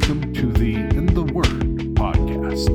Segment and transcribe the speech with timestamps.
[0.00, 2.68] welcome to the In the Word podcast.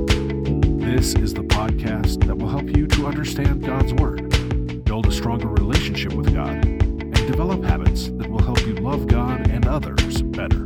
[0.82, 5.48] This is the podcast that will help you to understand God's Word, build a stronger
[5.48, 10.66] relationship with God, and develop habits that will help you love God and others better.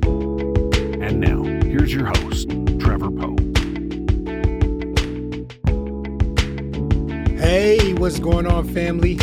[0.99, 2.49] And now, here's your host,
[2.79, 3.35] Trevor Poe.
[7.37, 9.19] Hey, what's going on, family?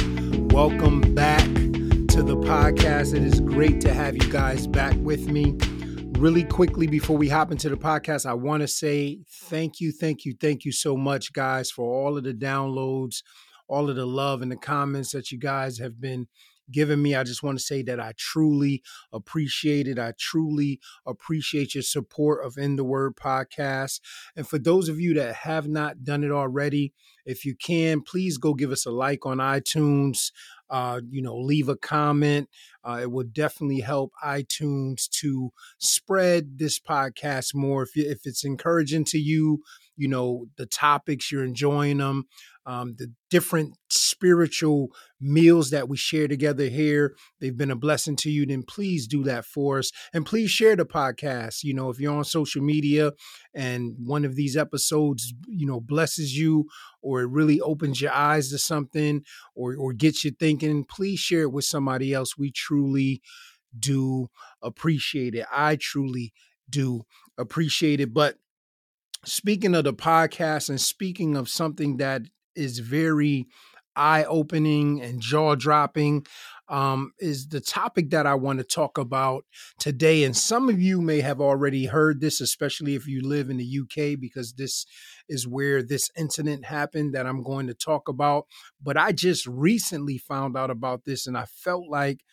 [0.55, 3.13] Welcome back to the podcast.
[3.13, 5.59] It is great to have you guys back with me
[6.25, 10.25] really quickly before we hop into the podcast, I want to say thank you, thank
[10.25, 13.23] you, thank you so much, guys, for all of the downloads,
[13.69, 16.27] all of the love and the comments that you guys have been
[16.71, 17.15] giving me.
[17.15, 18.83] I just want to say that I truly
[19.13, 19.99] appreciate it.
[19.99, 24.01] I truly appreciate your support of In the Word podcast.
[24.35, 26.95] And for those of you that have not done it already,
[27.27, 30.31] if you can, please go give us a like on iTunes.
[30.71, 32.49] Uh, you know, leave a comment.
[32.83, 37.83] Uh, it would definitely help iTunes to spread this podcast more.
[37.83, 39.63] If, you, if it's encouraging to you,
[39.97, 42.25] you know, the topics, you're enjoying them,
[42.67, 44.89] um, the different spiritual
[45.21, 49.23] meals that we share together here, they've been a blessing to you, then please do
[49.25, 49.91] that for us.
[50.13, 51.63] And please share the podcast.
[51.63, 53.13] You know, if you're on social media
[53.55, 56.67] and one of these episodes, you know, blesses you
[57.03, 59.23] or it really opens your eyes to something
[59.55, 62.39] or, or gets you thinking, please share it with somebody else.
[62.39, 63.21] We truly
[63.79, 64.29] do
[64.63, 65.47] appreciate it.
[65.53, 66.33] I truly
[66.71, 67.03] do
[67.37, 68.15] appreciate it.
[68.15, 68.37] But
[69.25, 72.23] speaking of the podcast and speaking of something that
[72.57, 73.47] is very
[73.97, 76.27] eye opening and jaw dropping
[76.69, 79.45] um, is the topic that I want to talk about
[79.79, 80.25] today.
[80.25, 83.81] And some of you may have already heard this, especially if you live in the
[83.81, 84.87] UK, because this
[85.29, 88.47] is where this incident happened that I'm going to talk about.
[88.83, 92.25] But I just recently found out about this and I felt like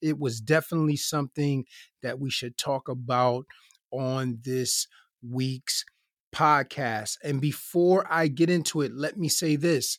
[0.00, 1.64] it was definitely something
[2.02, 3.44] that we should talk about
[3.90, 4.86] on this
[5.28, 5.84] week's
[6.32, 7.16] podcast.
[7.22, 9.98] And before I get into it, let me say this.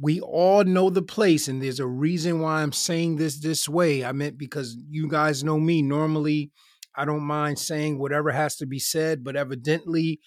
[0.00, 4.04] We all know the place, and there's a reason why I'm saying this this way.
[4.04, 5.82] I meant because you guys know me.
[5.82, 6.52] Normally,
[6.94, 10.20] I don't mind saying whatever has to be said, but evidently,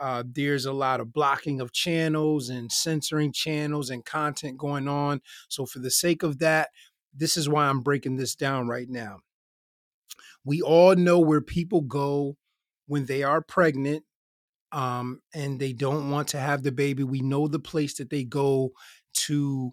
[0.00, 5.20] uh, there's a lot of blocking of channels and censoring channels and content going on.
[5.48, 6.70] So, for the sake of that,
[7.14, 9.18] this is why I'm breaking this down right now.
[10.44, 12.36] We all know where people go
[12.86, 14.04] when they are pregnant
[14.72, 17.02] um, and they don't want to have the baby.
[17.04, 18.72] We know the place that they go
[19.14, 19.72] to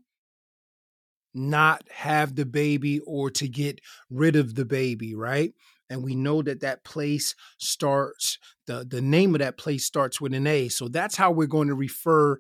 [1.33, 5.53] not have the baby or to get rid of the baby, right?
[5.89, 10.33] And we know that that place starts the the name of that place starts with
[10.33, 10.69] an A.
[10.69, 12.39] So that's how we're going to refer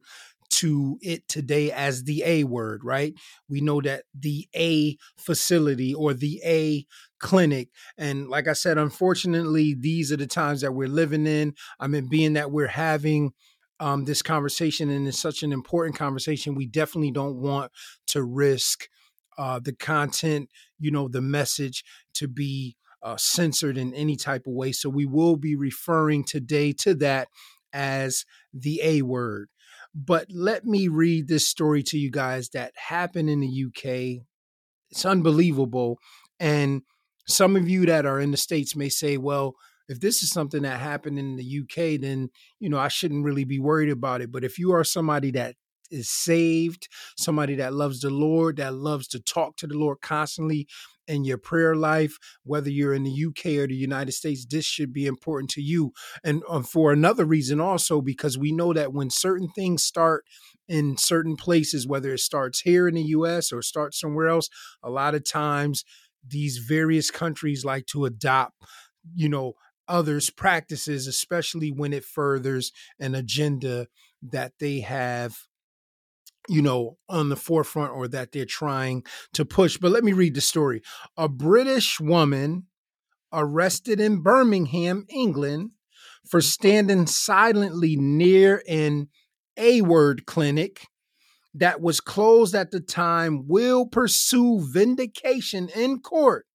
[0.59, 3.13] to it today as the A word, right?
[3.49, 6.85] We know that the A facility or the A
[7.19, 7.69] clinic.
[7.97, 11.55] And like I said, unfortunately, these are the times that we're living in.
[11.79, 13.33] I mean, being that we're having
[13.79, 17.71] um, this conversation and it's such an important conversation, we definitely don't want
[18.07, 18.87] to risk
[19.37, 20.49] uh, the content,
[20.79, 21.83] you know, the message
[22.13, 24.71] to be uh, censored in any type of way.
[24.71, 27.27] So we will be referring today to that
[27.73, 29.49] as the A word.
[29.95, 34.25] But let me read this story to you guys that happened in the UK.
[34.91, 35.99] It's unbelievable.
[36.37, 36.81] And
[37.27, 39.55] some of you that are in the States may say, well,
[39.87, 42.29] if this is something that happened in the UK, then,
[42.59, 44.31] you know, I shouldn't really be worried about it.
[44.31, 45.55] But if you are somebody that
[45.91, 50.67] is saved, somebody that loves the Lord, that loves to talk to the Lord constantly,
[51.07, 54.93] in your prayer life, whether you're in the UK or the United States, this should
[54.93, 55.91] be important to you.
[56.23, 60.25] And um, for another reason, also, because we know that when certain things start
[60.67, 64.49] in certain places, whether it starts here in the US or starts somewhere else,
[64.83, 65.83] a lot of times
[66.27, 68.55] these various countries like to adopt,
[69.15, 69.53] you know,
[69.87, 73.87] others' practices, especially when it furthers an agenda
[74.23, 75.37] that they have
[76.47, 79.77] you know, on the forefront or that they're trying to push.
[79.77, 80.81] But let me read the story.
[81.17, 82.67] A British woman
[83.33, 85.71] arrested in Birmingham, England,
[86.29, 89.09] for standing silently near an
[89.57, 90.87] A word clinic
[91.53, 96.45] that was closed at the time will pursue vindication in court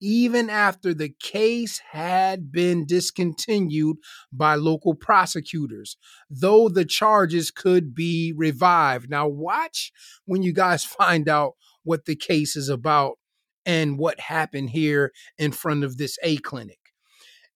[0.00, 3.96] even after the case had been discontinued
[4.32, 5.96] by local prosecutors,
[6.28, 9.08] though the charges could be revived.
[9.08, 9.92] Now, watch
[10.24, 13.18] when you guys find out what the case is about
[13.66, 16.78] and what happened here in front of this A clinic.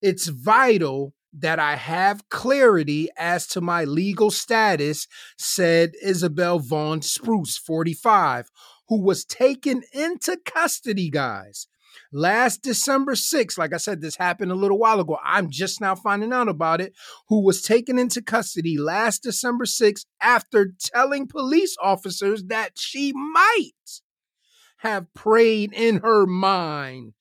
[0.00, 5.06] It's vital that I have clarity as to my legal status,
[5.37, 8.50] said Isabel Vaughan Spruce, 45,
[8.88, 11.67] who was taken into custody, guys
[12.12, 15.19] last December 6th, like I said, this happened a little while ago.
[15.25, 16.94] I'm just now finding out about it,
[17.29, 23.73] who was taken into custody last December 6th after telling police officers that she might
[24.79, 27.12] have prayed in her mind.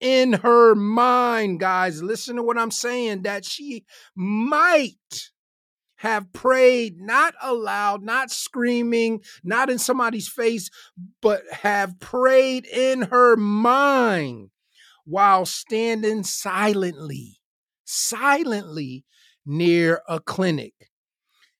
[0.00, 5.30] In her mind, guys, listen to what I'm saying that she might
[5.98, 10.70] have prayed, not aloud, not screaming, not in somebody's face,
[11.20, 14.50] but have prayed in her mind
[15.04, 17.40] while standing silently,
[17.84, 19.04] silently
[19.44, 20.74] near a clinic.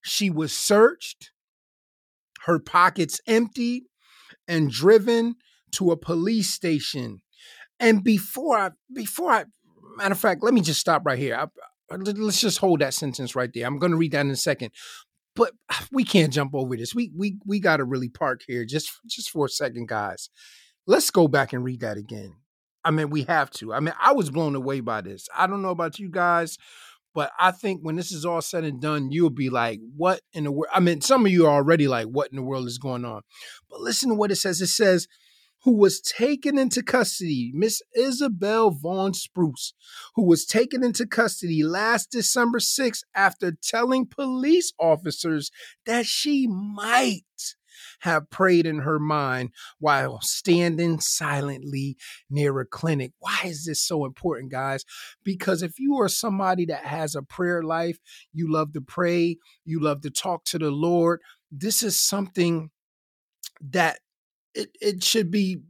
[0.02, 1.32] She was searched,
[2.46, 3.85] her pockets emptied,
[4.46, 5.37] and driven
[5.73, 7.23] to a police station.
[7.81, 9.44] And before I, before I,
[9.96, 11.35] matter of fact, let me just stop right here.
[11.35, 11.46] I,
[11.90, 13.67] Uh, let's just hold that sentence right there.
[13.67, 14.73] I'm going to read that in a second.
[15.35, 15.52] But
[15.93, 16.94] we can't jump over this.
[16.94, 20.31] We we we got to really park here just just for a second, guys.
[20.87, 22.35] Let's go back and read that again.
[22.85, 23.75] I mean, we have to.
[23.75, 25.29] I mean, I was blown away by this.
[25.37, 26.56] I don't know about you guys,
[27.14, 30.44] but I think when this is all said and done, you'll be like, "What in
[30.44, 32.79] the world?" I mean, some of you are already like, "What in the world is
[32.79, 33.23] going on?"
[33.69, 34.61] But listen to what it says.
[34.61, 35.08] It says
[35.64, 39.75] who was taken into custody, Miss Isabel Vaughan Spruce,
[40.14, 45.50] who was taken into custody last December 6th after telling police officers
[45.87, 47.22] that she might
[48.00, 51.96] have prayed in her mind while standing silently
[52.31, 53.12] near a clinic.
[53.19, 54.84] Why is this so important, guys?
[55.25, 57.99] Because if you are somebody that has a prayer life,
[58.32, 61.20] you love to pray, you love to talk to the Lord,
[61.50, 62.70] this is something
[63.61, 63.99] that
[64.58, 65.60] it, it should be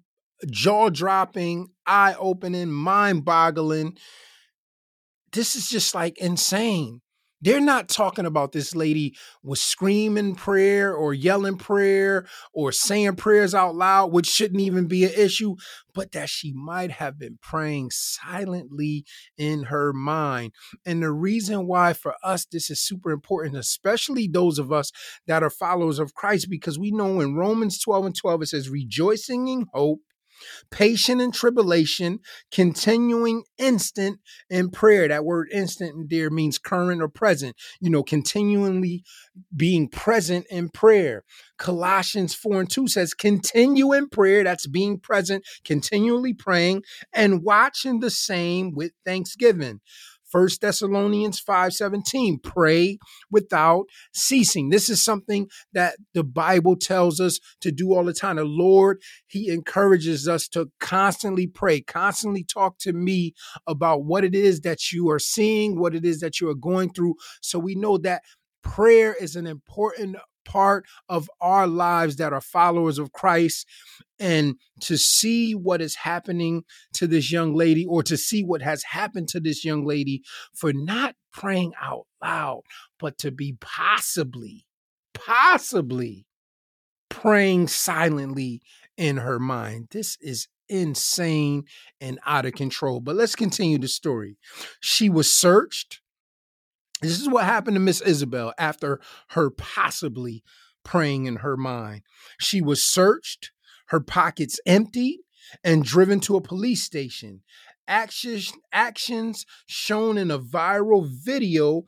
[0.50, 3.96] jaw dropping, eye opening, mind boggling.
[5.32, 7.00] This is just like insane.
[7.40, 13.54] They're not talking about this lady was screaming prayer or yelling prayer or saying prayers
[13.54, 15.54] out loud, which shouldn't even be an issue,
[15.94, 19.04] but that she might have been praying silently
[19.36, 20.52] in her mind.
[20.84, 24.90] And the reason why for us this is super important, especially those of us
[25.26, 28.68] that are followers of Christ, because we know in Romans 12 and 12 it says,
[28.68, 30.00] rejoicing in hope
[30.70, 32.20] patient in tribulation,
[32.52, 34.20] continuing instant
[34.50, 35.08] in prayer.
[35.08, 39.04] That word instant there means current or present, you know, continually
[39.54, 41.24] being present in prayer.
[41.58, 44.44] Colossians 4 and 2 says, continue in prayer.
[44.44, 46.82] That's being present, continually praying,
[47.12, 49.80] and watching the same with thanksgiving.
[50.30, 52.98] First Thessalonians 5:17 pray
[53.30, 54.68] without ceasing.
[54.68, 58.36] This is something that the Bible tells us to do all the time.
[58.36, 63.34] The Lord, he encourages us to constantly pray, constantly talk to me
[63.66, 66.92] about what it is that you are seeing, what it is that you are going
[66.92, 68.22] through so we know that
[68.62, 70.16] prayer is an important
[70.48, 73.66] part of our lives that are followers of Christ
[74.18, 76.64] and to see what is happening
[76.94, 80.22] to this young lady or to see what has happened to this young lady
[80.54, 82.62] for not praying out loud,
[82.98, 84.64] but to be possibly,
[85.14, 86.26] possibly
[87.10, 88.62] praying silently
[88.96, 89.88] in her mind.
[89.90, 91.64] This is insane
[92.00, 93.00] and out of control.
[93.00, 94.38] But let's continue the story.
[94.80, 96.00] She was searched
[97.00, 100.42] this is what happened to Miss Isabel after her possibly
[100.84, 102.02] praying in her mind.
[102.38, 103.52] She was searched,
[103.88, 105.20] her pockets emptied,
[105.62, 107.42] and driven to a police station.
[107.86, 111.84] Actions, actions shown in a viral video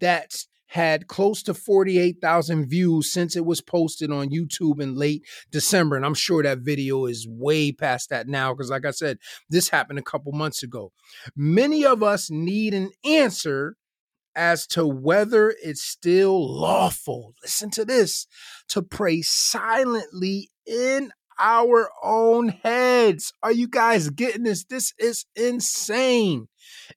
[0.00, 0.34] that
[0.68, 5.22] had close to 48,000 views since it was posted on YouTube in late
[5.52, 5.94] December.
[5.94, 9.68] And I'm sure that video is way past that now because, like I said, this
[9.68, 10.90] happened a couple months ago.
[11.36, 13.76] Many of us need an answer
[14.36, 18.26] as to whether it's still lawful, listen to this,
[18.68, 23.32] to pray silently in our own heads.
[23.42, 24.64] Are you guys getting this?
[24.64, 26.48] This is insane.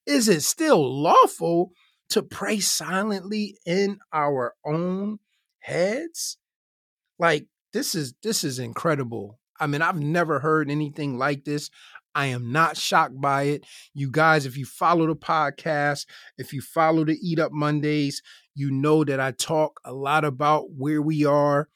[0.06, 1.72] Is it still lawful
[2.10, 5.20] to pray silently in our own
[5.60, 6.38] heads?
[7.20, 9.40] Like this is this is incredible.
[9.60, 11.70] I mean, I've never heard anything like this.
[12.18, 13.64] I am not shocked by it.
[13.94, 16.08] You guys, if you follow the podcast,
[16.40, 18.24] if you follow the Eat Up Mondays,
[18.56, 21.70] you know that I talk a lot about where we are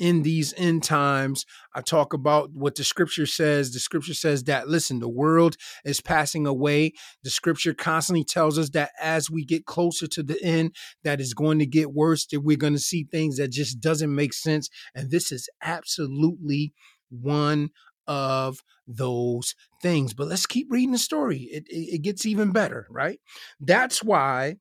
[0.00, 1.46] in these end times.
[1.76, 3.72] I talk about what the scripture says.
[3.72, 6.94] The scripture says that, listen, the world is passing away.
[7.22, 10.74] The scripture constantly tells us that as we get closer to the end,
[11.04, 14.12] that is going to get worse, that we're going to see things that just doesn't
[14.12, 14.68] make sense.
[14.92, 16.72] And this is absolutely
[17.10, 17.70] one
[18.06, 20.14] of those things.
[20.14, 21.48] But let's keep reading the story.
[21.50, 23.20] It, it, it gets even better, right?
[23.60, 24.56] That's why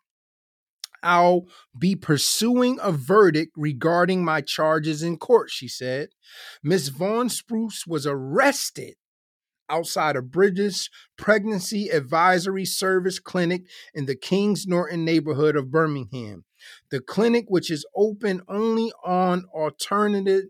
[1.04, 1.48] I'll
[1.78, 6.10] be pursuing a verdict regarding my charges in court, she said.
[6.64, 8.96] Miss Vaughan Spruce was arrested.
[9.70, 16.46] outside of British Pregnancy Advisory Service Clinic in the Kings Norton neighborhood of Birmingham.
[16.92, 20.46] The clinic, which is open only on alternative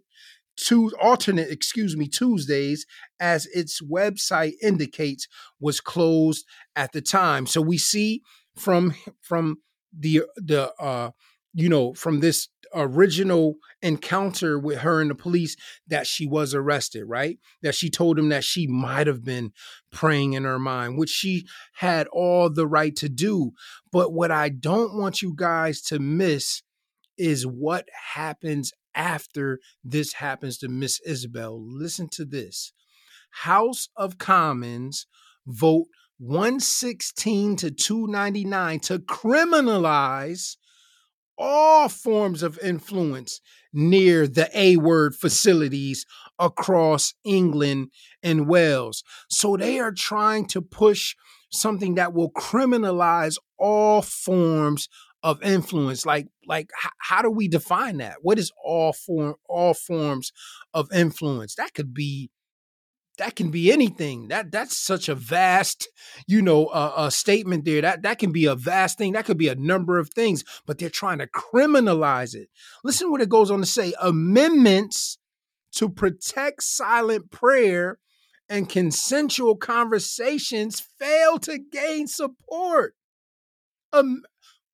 [0.55, 2.85] to alternate, excuse me, Tuesdays,
[3.19, 5.27] as its website indicates,
[5.59, 6.45] was closed
[6.75, 7.45] at the time.
[7.45, 8.21] So we see
[8.55, 9.57] from from
[9.97, 11.11] the the uh
[11.53, 15.55] you know from this original encounter with her and the police
[15.87, 17.37] that she was arrested, right?
[17.61, 19.51] That she told him that she might have been
[19.91, 23.51] praying in her mind, which she had all the right to do.
[23.91, 26.63] But what I don't want you guys to miss
[27.17, 31.59] is what happens after this happens to Miss Isabel.
[31.61, 32.73] Listen to this
[33.31, 35.07] House of Commons
[35.45, 35.87] vote
[36.19, 40.55] 116 to 299 to criminalize
[41.37, 43.41] all forms of influence
[43.73, 46.05] near the A word facilities
[46.37, 47.89] across England
[48.21, 49.03] and Wales.
[49.29, 51.15] So they are trying to push
[51.51, 54.87] something that will criminalize all forms
[55.23, 59.73] of influence like like h- how do we define that what is all form all
[59.73, 60.31] forms
[60.73, 62.29] of influence that could be
[63.17, 64.29] that can be anything.
[64.29, 65.87] That that's such a vast,
[66.27, 67.81] you know, uh, a statement there.
[67.81, 69.13] That that can be a vast thing.
[69.13, 72.49] That could be a number of things, but they're trying to criminalize it.
[72.83, 75.19] Listen what it goes on to say: amendments
[75.73, 77.99] to protect silent prayer
[78.49, 82.95] and consensual conversations fail to gain support.
[83.91, 84.23] Um,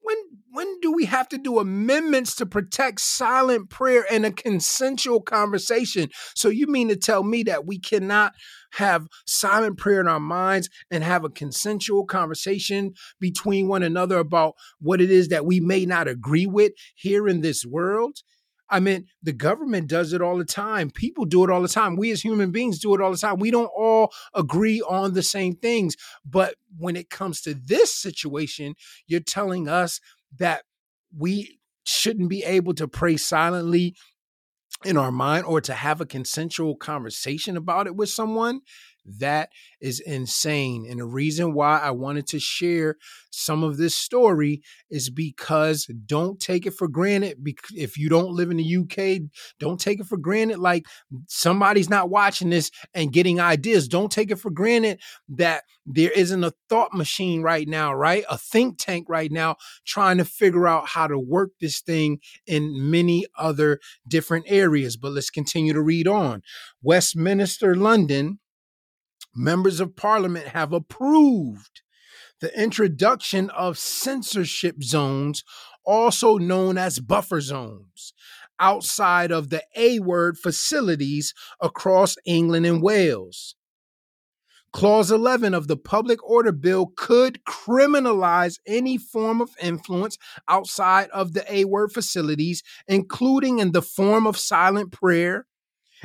[0.09, 0.17] when
[0.51, 6.09] when do we have to do amendments to protect silent prayer and a consensual conversation?
[6.35, 8.33] So you mean to tell me that we cannot
[8.73, 14.55] have silent prayer in our minds and have a consensual conversation between one another about
[14.79, 18.17] what it is that we may not agree with here in this world?
[18.69, 20.91] I mean, the government does it all the time.
[20.91, 21.95] People do it all the time.
[21.95, 23.39] We as human beings do it all the time.
[23.39, 25.95] We don't all agree on the same things.
[26.23, 28.75] But when it comes to this situation,
[29.07, 29.99] you're telling us
[30.38, 30.63] that
[31.17, 33.95] we shouldn't be able to pray silently
[34.85, 38.61] in our mind or to have a consensual conversation about it with someone.
[39.06, 39.50] That
[39.82, 40.86] is insane.
[40.89, 42.98] And the reason why I wanted to share
[43.32, 47.38] some of this story is because don't take it for granted.
[47.75, 49.29] If you don't live in the UK,
[49.60, 50.86] don't take it for granted like
[51.27, 53.88] somebody's not watching this and getting ideas.
[53.88, 58.24] Don't take it for granted that there isn't a thought machine right now, right?
[58.29, 62.91] A think tank right now trying to figure out how to work this thing in
[62.91, 64.98] many other different areas.
[64.98, 66.44] But let's continue to read on.
[66.82, 68.39] Westminster, London
[69.39, 71.81] members of parliament have approved
[72.41, 75.43] the introduction of censorship zones,
[75.86, 78.13] also known as buffer zones,
[78.60, 83.55] outside of the A word facilities across England and Wales.
[84.72, 90.17] Clause 11 of the Public Order Bill could criminalize any form of influence
[90.48, 95.48] outside of the A word facilities, including in the form of silent prayer,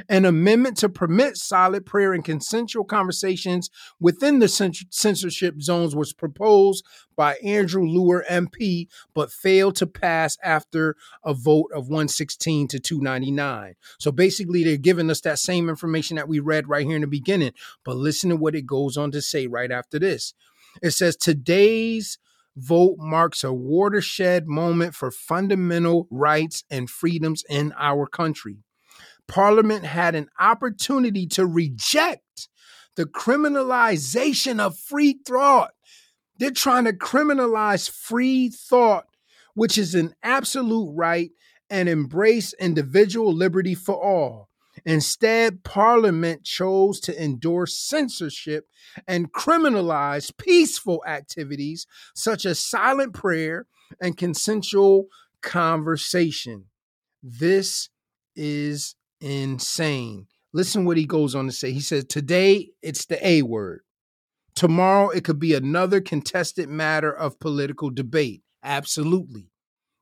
[0.09, 3.71] an amendment to permit silent prayer and consensual conversations
[4.01, 6.85] within the censorship zones was proposed
[7.17, 13.75] by Andrew Lewer MP, but failed to pass after a vote of 116 to 299.
[13.99, 17.07] So basically, they're giving us that same information that we read right here in the
[17.07, 17.53] beginning.
[17.85, 20.35] But listen to what it goes on to say right after this.
[20.83, 22.19] It says, Today's
[22.57, 28.59] vote marks a watershed moment for fundamental rights and freedoms in our country.
[29.29, 32.49] Parliament had an opportunity to reject
[32.97, 35.73] the criminalization of free thought.
[36.39, 39.07] They're trying to criminalize free thought,
[39.55, 41.31] which is an absolute right,
[41.71, 44.49] and embrace individual liberty for all.
[44.85, 48.67] Instead, Parliament chose to endorse censorship
[49.07, 53.67] and criminalize peaceful activities such as silent prayer
[54.01, 55.07] and consensual
[55.41, 56.67] conversation.
[57.23, 57.89] This
[58.35, 60.27] is insane.
[60.53, 61.73] Listen what he goes on to say.
[61.73, 63.81] He says, Today it's the A word.
[64.55, 68.43] Tomorrow it could be another contested matter of political debate.
[68.63, 69.51] Absolutely.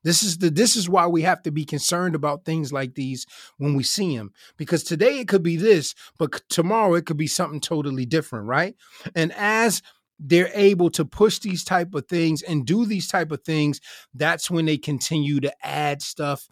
[0.05, 3.25] This is the this is why we have to be concerned about things like these
[3.59, 7.29] when we see them because today it could be this but tomorrow it could be
[7.29, 8.75] something totally different, right?
[9.15, 9.81] And as
[10.19, 13.81] they're able to push these type of things and do these type of things,
[14.15, 16.47] that's when they continue to add stuff,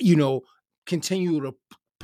[0.00, 0.42] you know,
[0.86, 1.54] continue to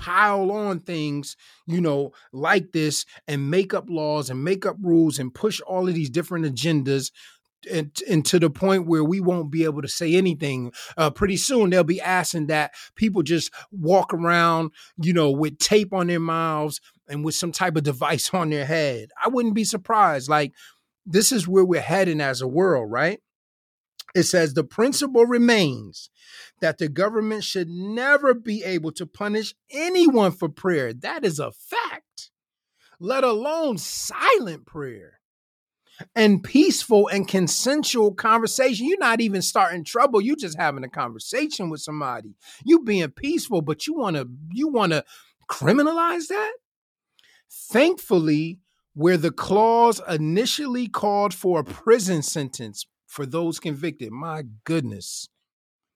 [0.01, 5.19] pile on things, you know, like this and make up laws and make up rules
[5.19, 7.11] and push all of these different agendas
[7.71, 10.73] and, and, to the point where we won't be able to say anything.
[10.97, 15.93] Uh, pretty soon they'll be asking that people just walk around, you know, with tape
[15.93, 19.11] on their mouths and with some type of device on their head.
[19.23, 20.31] I wouldn't be surprised.
[20.31, 20.53] Like,
[21.05, 23.21] this is where we're heading as a world, right?
[24.15, 26.11] It says the principle remains
[26.61, 30.93] that the government should never be able to punish anyone for prayer.
[30.93, 32.31] That is a fact,
[32.99, 35.21] let alone silent prayer
[36.15, 38.87] and peaceful and consensual conversation.
[38.87, 40.21] You're not even starting trouble.
[40.21, 42.35] You're just having a conversation with somebody.
[42.65, 45.05] You being peaceful, but you want to you want to
[45.49, 46.53] criminalize that?
[47.51, 48.59] Thankfully,
[48.95, 55.29] where the clause initially called for a prison sentence for those convicted, my goodness.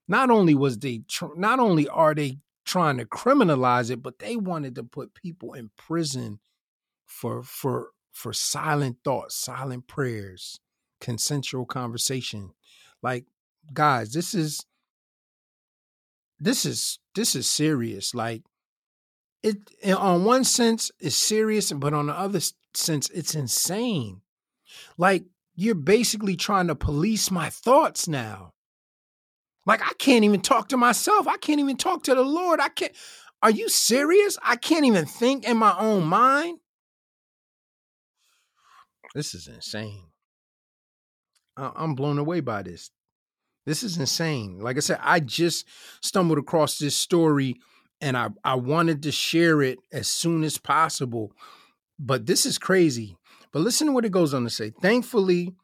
[0.08, 4.34] Not only was they tr- not only are they trying to criminalize it, but they
[4.34, 6.40] wanted to put people in prison
[7.06, 10.58] for for for silent thoughts, silent prayers,
[11.00, 12.50] consensual conversation.
[13.00, 13.26] Like,
[13.72, 14.66] guys, this is
[16.40, 18.12] this is this is serious.
[18.12, 18.42] Like
[19.44, 19.56] it
[19.96, 22.40] on one sense it's serious, but on the other
[22.74, 24.22] sense it's insane.
[24.98, 28.52] Like you're basically trying to police my thoughts now.
[29.66, 31.26] Like I can't even talk to myself.
[31.26, 32.60] I can't even talk to the Lord.
[32.60, 32.92] I can't.
[33.42, 34.38] Are you serious?
[34.42, 36.58] I can't even think in my own mind.
[39.14, 40.06] This is insane.
[41.56, 42.90] I'm blown away by this.
[43.64, 44.58] This is insane.
[44.58, 45.66] Like I said, I just
[46.02, 47.56] stumbled across this story
[48.00, 51.32] and I, I wanted to share it as soon as possible.
[51.98, 53.16] But this is crazy.
[53.54, 54.72] But listen to what it goes on to say.
[54.82, 55.54] Thankfully,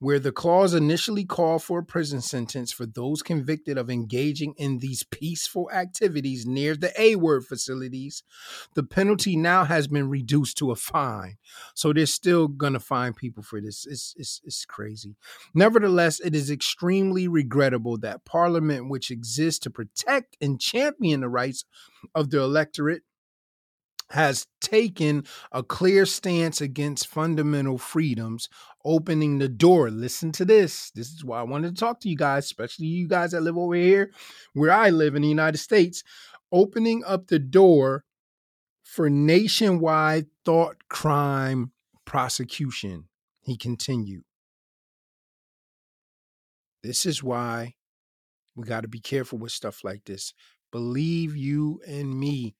[0.00, 4.78] where the clause initially called for a prison sentence for those convicted of engaging in
[4.78, 8.24] these peaceful activities near the A word facilities,
[8.74, 11.36] the penalty now has been reduced to a fine.
[11.72, 13.86] So they're still going to fine people for this.
[13.86, 15.14] It's, it's, it's crazy.
[15.54, 21.64] Nevertheless, it is extremely regrettable that Parliament, which exists to protect and champion the rights
[22.12, 23.02] of the electorate,
[24.10, 28.48] has taken a clear stance against fundamental freedoms,
[28.84, 29.90] opening the door.
[29.90, 30.90] Listen to this.
[30.92, 33.58] This is why I wanted to talk to you guys, especially you guys that live
[33.58, 34.12] over here
[34.52, 36.02] where I live in the United States,
[36.52, 38.04] opening up the door
[38.82, 41.72] for nationwide thought crime
[42.04, 43.08] prosecution.
[43.42, 44.22] He continued.
[46.82, 47.74] This is why
[48.54, 50.32] we got to be careful with stuff like this.
[50.70, 52.54] Believe you and me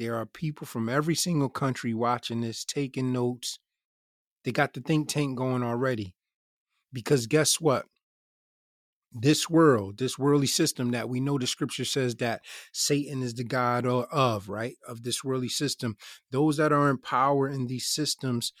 [0.00, 3.58] there are people from every single country watching this, taking notes.
[4.44, 6.14] They got the think tank going already.
[6.90, 7.84] Because guess what?
[9.12, 12.40] This world, this worldly system that we know the scripture says that
[12.72, 14.76] Satan is the God of, right?
[14.88, 15.98] Of this worldly system.
[16.30, 18.54] Those that are in power in these systems,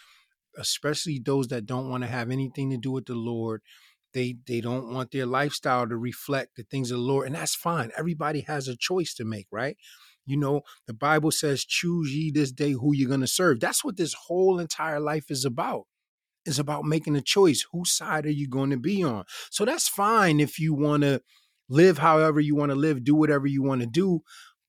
[0.58, 3.62] especially those that don't want to have anything to do with the Lord,
[4.12, 7.26] they they don't want their lifestyle to reflect the things of the Lord.
[7.26, 7.90] And that's fine.
[7.96, 9.76] Everybody has a choice to make, right?
[10.26, 13.60] You know, the Bible says, choose ye this day who you're going to serve.
[13.60, 15.86] That's what this whole entire life is about.
[16.44, 17.66] It's about making a choice.
[17.72, 19.24] Whose side are you going to be on?
[19.50, 21.22] So that's fine if you want to
[21.68, 24.20] live however you want to live, do whatever you want to do.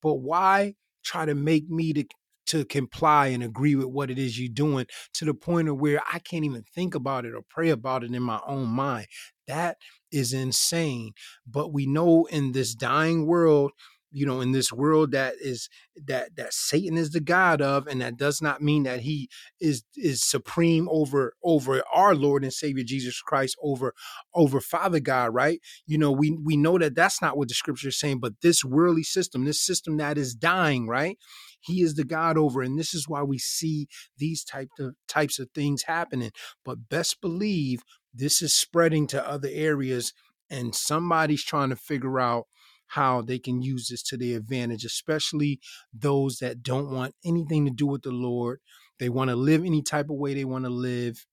[0.02, 0.74] But why
[1.04, 2.04] try to make me to
[2.52, 6.00] to comply and agree with what it is you're doing to the point of where
[6.12, 9.06] I can't even think about it or pray about it in my own mind.
[9.48, 9.78] That
[10.10, 11.12] is insane.
[11.46, 13.72] But we know in this dying world,
[14.14, 15.68] you know in this world that is
[16.06, 19.28] that that satan is the god of and that does not mean that he
[19.60, 23.94] is is supreme over over our lord and savior jesus christ over
[24.34, 27.88] over father god right you know we we know that that's not what the scripture
[27.88, 31.16] is saying but this worldly system this system that is dying right
[31.62, 33.86] he is the god over and this is why we see
[34.18, 36.30] these type of types of things happening
[36.64, 37.82] but best believe
[38.14, 40.12] this is spreading to other areas
[40.50, 42.46] and somebody's trying to figure out
[42.88, 45.58] how they can use this to their advantage, especially
[45.94, 48.60] those that don't want anything to do with the Lord.
[48.98, 51.24] They want to live any type of way they want to live.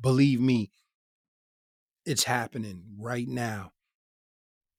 [0.00, 0.70] Believe me,
[2.04, 3.72] it's happening right now.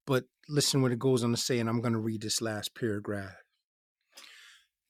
[0.05, 2.73] But listen what it goes on to say, and I'm going to read this last
[2.73, 3.35] paragraph.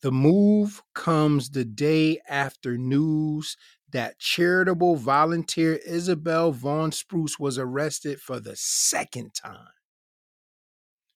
[0.07, 3.57] The move comes the day after news
[3.91, 9.67] that charitable volunteer Isabel Vaughan Spruce was arrested for the second time.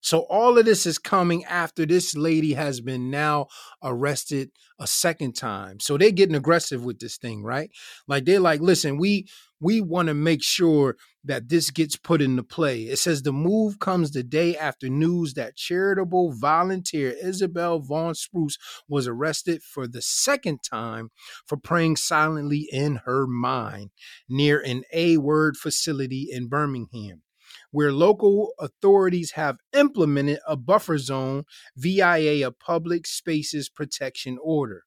[0.02, 3.46] So all of this is coming after this lady has been now
[3.82, 5.80] arrested a second time.
[5.80, 7.70] So they're getting aggressive with this thing, right?
[8.06, 9.26] Like they're like, listen, we
[9.58, 12.82] we want to make sure that this gets put into play.
[12.82, 18.58] It says the move comes the day after news that charitable volunteer Isabel Vaughan Spruce
[18.88, 21.10] was arrested for the second time
[21.46, 23.90] for praying silently in her mind
[24.28, 27.22] near an A word facility in Birmingham
[27.70, 31.44] where local authorities have implemented a buffer zone,
[31.76, 34.84] VIA, a public spaces protection order.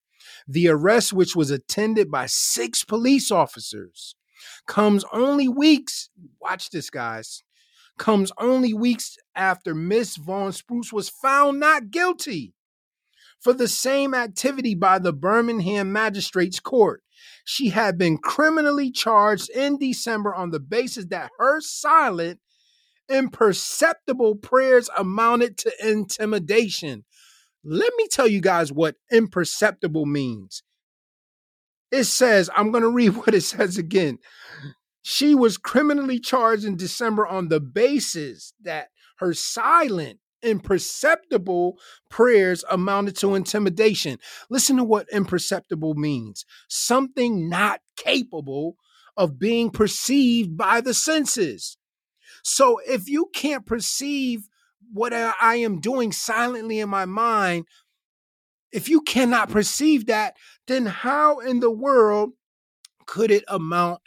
[0.48, 4.16] The arrest, which was attended by six police officers,
[4.68, 6.10] comes only weeks,
[6.42, 7.44] watch this, guys,
[7.98, 12.54] comes only weeks after Miss Vaughan Spruce was found not guilty
[13.40, 17.04] for the same activity by the Birmingham Magistrates Court.
[17.44, 22.40] She had been criminally charged in December on the basis that her silent,
[23.08, 27.06] imperceptible prayers amounted to intimidation.
[27.64, 30.64] Let me tell you guys what imperceptible means.
[31.92, 34.20] It says, I'm going to read what it says again.
[35.04, 41.78] She was criminally charged in December on the basis that her silent, imperceptible
[42.10, 44.20] prayers amounted to intimidation.
[44.50, 48.78] Listen to what imperceptible means something not capable
[49.18, 51.78] of being perceived by the senses.
[52.44, 54.48] So if you can't perceive
[54.92, 57.66] what I am doing silently in my mind,
[58.76, 60.36] if you cannot perceive that,
[60.68, 62.32] then how in the world
[63.06, 64.02] could it amount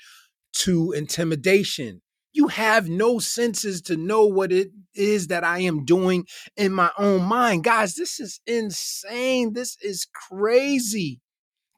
[0.57, 2.03] to intimidation?
[2.35, 6.91] You have no senses to know what it is that I am doing in my
[6.99, 7.65] own mind.
[7.65, 9.55] Guys, this is insane.
[9.55, 11.23] This is crazy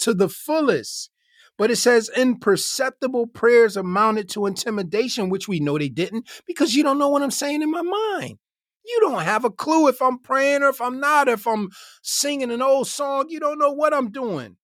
[0.01, 1.11] to the fullest.
[1.57, 6.83] But it says imperceptible prayers amounted to intimidation, which we know they didn't because you
[6.83, 8.39] don't know what I'm saying in my mind.
[8.85, 11.69] You don't have a clue if I'm praying or if I'm not, if I'm
[12.03, 13.27] singing an old song.
[13.29, 14.57] You don't know what I'm doing.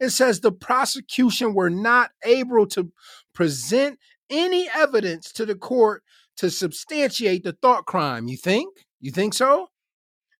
[0.00, 2.90] It says the prosecution were not able to
[3.34, 3.98] present
[4.30, 6.02] any evidence to the court
[6.36, 8.28] to substantiate the thought crime.
[8.28, 8.74] You think?
[9.00, 9.68] You think so?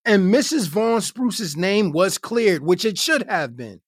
[0.04, 0.68] And Mrs.
[0.68, 3.80] Vaughan Spruce's name was cleared, which it should have been,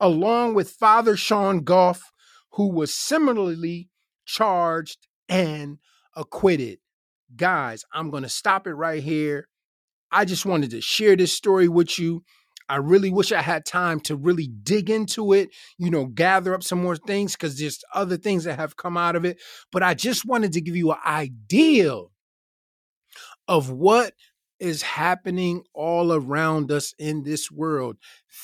[0.00, 2.10] along with Father Sean Gough,
[2.52, 3.88] who was similarly
[4.24, 5.78] charged and
[6.16, 6.78] acquitted
[7.34, 9.48] guys, I'm going to stop it right here.
[10.10, 12.22] I just wanted to share this story with you.
[12.68, 16.62] I really wish I had time to really dig into it, you know, gather up
[16.62, 19.40] some more things because there's other things that have come out of it.
[19.70, 22.00] But I just wanted to give you an idea
[23.48, 24.14] of what
[24.58, 27.96] is happening all around us in this world.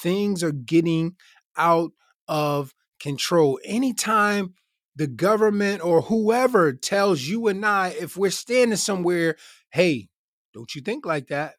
[0.02, 1.16] Things are getting
[1.56, 1.92] out
[2.28, 3.58] of control.
[3.64, 4.54] Anytime
[5.00, 9.36] the government or whoever tells you and I, if we're standing somewhere,
[9.70, 10.10] hey,
[10.52, 11.54] don't you think like that?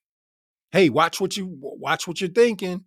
[0.72, 2.86] Hey, watch what you watch what you're thinking.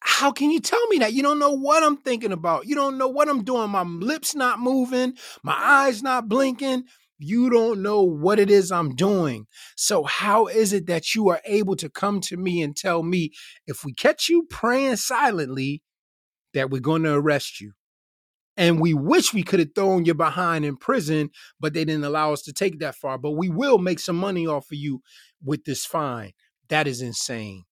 [0.00, 1.12] How can you tell me that?
[1.12, 2.66] You don't know what I'm thinking about.
[2.66, 3.70] You don't know what I'm doing.
[3.70, 6.82] My lips not moving, my eyes not blinking.
[7.20, 9.46] You don't know what it is I'm doing.
[9.76, 13.30] So, how is it that you are able to come to me and tell me
[13.68, 15.84] if we catch you praying silently
[16.54, 17.74] that we're going to arrest you?
[18.58, 22.32] And we wish we could have thrown you behind in prison, but they didn't allow
[22.32, 23.16] us to take that far.
[23.16, 25.00] But we will make some money off of you
[25.42, 26.32] with this fine.
[26.68, 27.64] That is insane.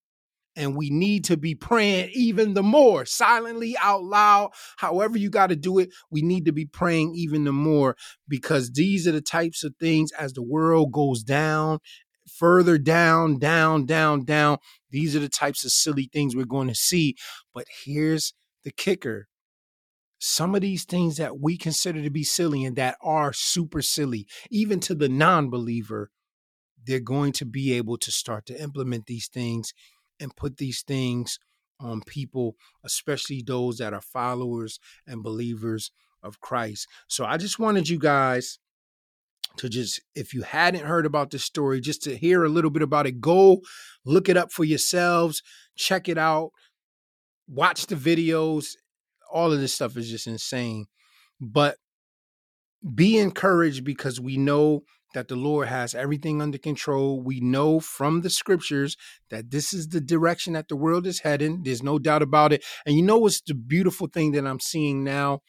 [0.55, 5.47] And we need to be praying even the more, silently, out loud, however you got
[5.47, 5.89] to do it.
[6.09, 7.97] We need to be praying even the more
[8.27, 11.79] because these are the types of things as the world goes down,
[12.33, 14.57] further down, down, down, down.
[14.89, 17.17] These are the types of silly things we're going to see.
[17.53, 19.27] But here's the kicker
[20.19, 24.27] some of these things that we consider to be silly and that are super silly,
[24.49, 26.09] even to the non believer,
[26.85, 29.73] they're going to be able to start to implement these things
[30.19, 31.37] and put these things
[31.79, 35.91] on people, especially those that are followers and believers
[36.23, 36.87] of Christ.
[37.07, 38.57] So I just wanted you guys
[39.57, 42.81] to just, if you hadn't heard about this story, just to hear a little bit
[42.81, 43.61] about it, go
[44.05, 45.43] look it up for yourselves,
[45.75, 46.51] check it out,
[47.47, 48.75] watch the videos
[49.31, 50.85] all of this stuff is just insane.
[51.39, 51.77] But
[52.95, 57.21] be encouraged because we know that the Lord has everything under control.
[57.21, 58.97] We know from the scriptures
[59.29, 61.63] that this is the direction that the world is heading.
[61.63, 62.63] There's no doubt about it.
[62.85, 65.39] And you know what's the beautiful thing that I'm seeing now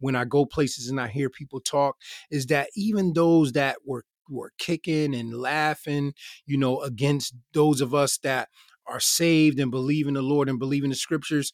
[0.00, 1.96] when I go places and I hear people talk
[2.30, 6.12] is that even those that were were kicking and laughing,
[6.44, 8.48] you know, against those of us that
[8.86, 11.52] are saved and believe in the Lord and believe in the scriptures,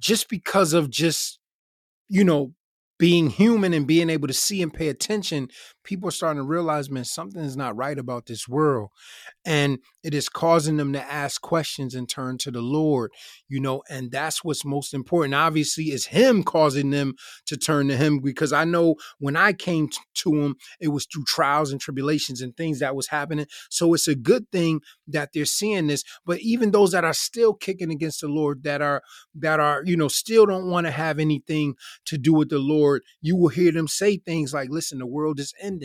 [0.00, 1.40] just because of just
[2.08, 2.54] you know
[2.98, 5.48] being human and being able to see and pay attention,
[5.90, 8.90] people are starting to realize, man, something is not right about this world.
[9.44, 13.10] And it is causing them to ask questions and turn to the Lord,
[13.48, 15.34] you know, and that's what's most important.
[15.34, 17.14] Obviously, is Him causing them
[17.46, 21.24] to turn to Him because I know when I came to Him, it was through
[21.24, 23.46] trials and tribulations and things that was happening.
[23.68, 26.04] So it's a good thing that they're seeing this.
[26.24, 29.02] But even those that are still kicking against the Lord, that are,
[29.34, 31.74] that are, you know, still don't want to have anything
[32.06, 35.40] to do with the Lord, you will hear them say things like, listen, the world
[35.40, 35.79] is ending.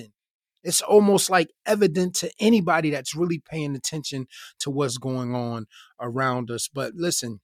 [0.64, 4.26] It's almost like evident to anybody that's really paying attention
[4.60, 5.68] to what's going on
[6.02, 6.68] around us.
[6.74, 7.40] But listen,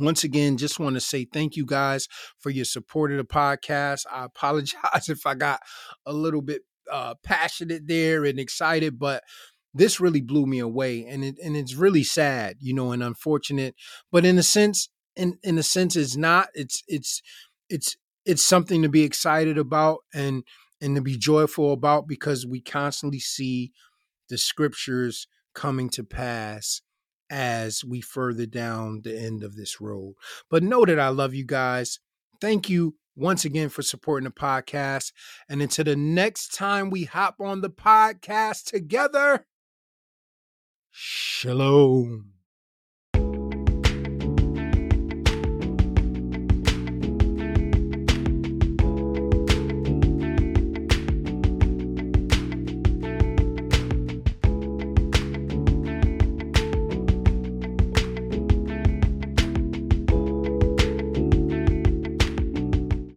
[0.00, 2.08] once again, just want to say thank you guys
[2.40, 4.04] for your support of the podcast.
[4.10, 5.60] I apologize if I got
[6.04, 9.22] a little bit uh, passionate there and excited, but
[9.72, 13.74] this really blew me away, and it and it's really sad, you know, and unfortunate.
[14.12, 16.48] But in a sense, in in a sense, it's not.
[16.54, 17.22] It's it's
[17.68, 20.44] it's it's something to be excited about and
[20.84, 23.72] and to be joyful about because we constantly see
[24.28, 26.82] the scriptures coming to pass
[27.30, 30.14] as we further down the end of this road.
[30.50, 32.00] But know that I love you guys.
[32.38, 35.12] Thank you once again for supporting the podcast.
[35.48, 39.46] And until the next time we hop on the podcast together,
[40.90, 42.33] shalom.